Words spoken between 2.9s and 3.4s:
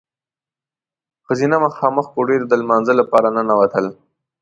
لپاره